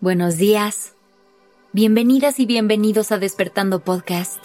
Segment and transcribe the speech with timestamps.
[0.00, 0.96] Buenos días.
[1.72, 4.44] Bienvenidas y bienvenidos a Despertando Podcast.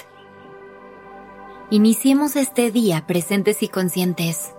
[1.71, 4.53] Iniciemos este día presentes y conscientes.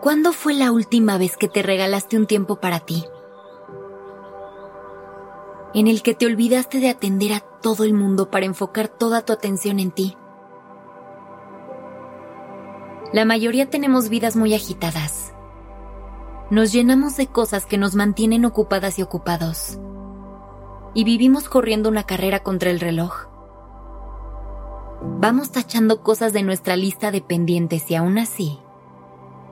[0.00, 3.04] ¿Cuándo fue la última vez que te regalaste un tiempo para ti?
[5.74, 9.32] En el que te olvidaste de atender a todo el mundo para enfocar toda tu
[9.32, 10.16] atención en ti.
[13.12, 15.32] La mayoría tenemos vidas muy agitadas
[16.50, 19.78] nos llenamos de cosas que nos mantienen ocupadas y ocupados.
[20.94, 23.28] Y vivimos corriendo una carrera contra el reloj.
[25.20, 28.58] Vamos tachando cosas de nuestra lista de pendientes y aún así,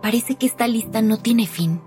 [0.03, 1.81] parece que esta lista no tiene fin.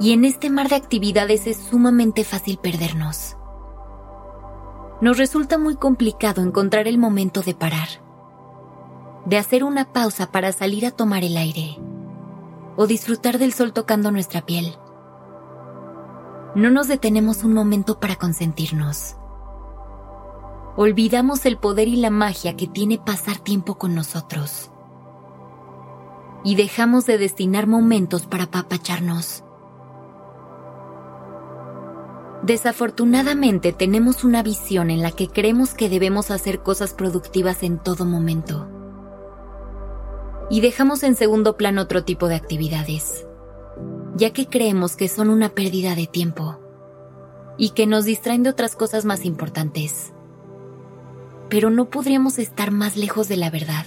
[0.00, 3.36] Y en este mar de actividades es sumamente fácil perdernos.
[5.02, 8.01] Nos resulta muy complicado encontrar el momento de parar
[9.26, 11.78] de hacer una pausa para salir a tomar el aire
[12.76, 14.74] o disfrutar del sol tocando nuestra piel.
[16.54, 19.16] No nos detenemos un momento para consentirnos.
[20.76, 24.70] Olvidamos el poder y la magia que tiene pasar tiempo con nosotros.
[26.44, 29.44] Y dejamos de destinar momentos para papacharnos.
[32.42, 38.04] Desafortunadamente tenemos una visión en la que creemos que debemos hacer cosas productivas en todo
[38.04, 38.71] momento
[40.52, 43.26] y dejamos en segundo plano otro tipo de actividades,
[44.16, 46.60] ya que creemos que son una pérdida de tiempo
[47.56, 50.12] y que nos distraen de otras cosas más importantes.
[51.48, 53.86] Pero no podríamos estar más lejos de la verdad.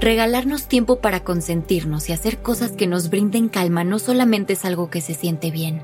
[0.00, 4.88] Regalarnos tiempo para consentirnos y hacer cosas que nos brinden calma no solamente es algo
[4.88, 5.82] que se siente bien,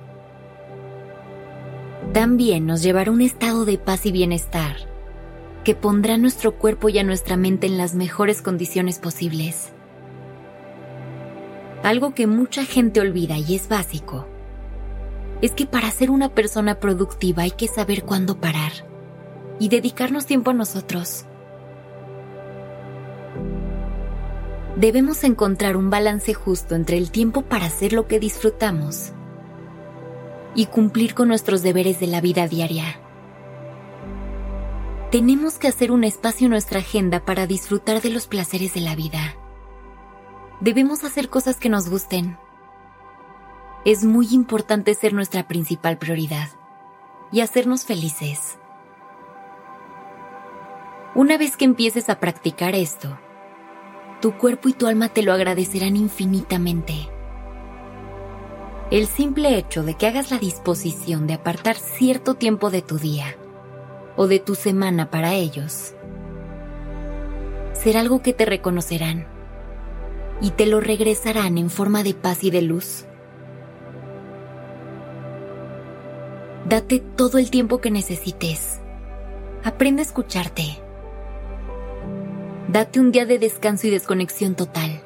[2.15, 4.94] también nos llevará a un estado de paz y bienestar
[5.65, 9.73] que pondrá nuestro cuerpo y a nuestra mente en las mejores condiciones posibles.
[11.83, 14.27] Algo que mucha gente olvida y es básico,
[15.43, 18.73] es que para ser una persona productiva hay que saber cuándo parar
[19.59, 21.25] y dedicarnos tiempo a nosotros.
[24.77, 29.13] Debemos encontrar un balance justo entre el tiempo para hacer lo que disfrutamos
[30.55, 33.04] y cumplir con nuestros deberes de la vida diaria.
[35.15, 38.97] Tenemos que hacer un espacio en nuestra agenda para disfrutar de los placeres de la
[38.97, 39.37] vida.
[40.59, 42.37] Debemos hacer cosas que nos gusten.
[43.85, 46.49] Es muy importante ser nuestra principal prioridad
[47.31, 48.59] y hacernos felices.
[51.15, 53.17] Una vez que empieces a practicar esto,
[54.21, 57.09] tu cuerpo y tu alma te lo agradecerán infinitamente.
[58.91, 63.37] El simple hecho de que hagas la disposición de apartar cierto tiempo de tu día
[64.17, 65.95] o de tu semana para ellos.
[67.73, 69.27] Será algo que te reconocerán
[70.41, 73.05] y te lo regresarán en forma de paz y de luz.
[76.69, 78.81] Date todo el tiempo que necesites.
[79.63, 80.79] Aprende a escucharte.
[82.69, 85.03] Date un día de descanso y desconexión total.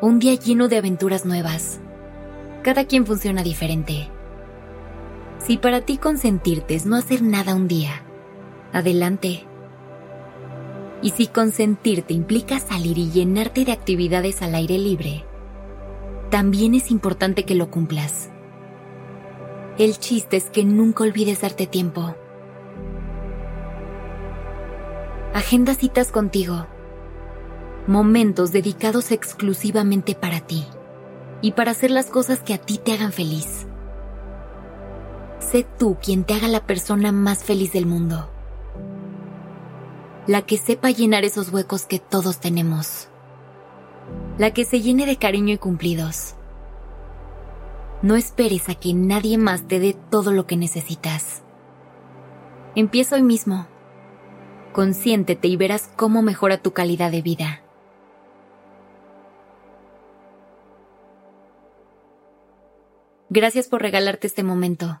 [0.00, 1.80] Un día lleno de aventuras nuevas.
[2.62, 4.08] Cada quien funciona diferente.
[5.38, 8.04] Si para ti consentirte es no hacer nada un día,
[8.72, 9.46] adelante.
[11.02, 15.24] Y si consentirte implica salir y llenarte de actividades al aire libre,
[16.30, 18.30] también es importante que lo cumplas.
[19.78, 22.14] El chiste es que nunca olvides darte tiempo.
[25.32, 26.66] Agenda citas contigo.
[27.86, 30.66] Momentos dedicados exclusivamente para ti
[31.40, 33.66] y para hacer las cosas que a ti te hagan feliz.
[35.38, 38.28] Sé tú quien te haga la persona más feliz del mundo
[40.30, 43.08] la que sepa llenar esos huecos que todos tenemos,
[44.38, 46.36] la que se llene de cariño y cumplidos.
[48.02, 51.42] No esperes a que nadie más te dé todo lo que necesitas.
[52.76, 53.66] Empieza hoy mismo.
[54.72, 57.62] Consiéntete y verás cómo mejora tu calidad de vida.
[63.30, 65.00] Gracias por regalarte este momento.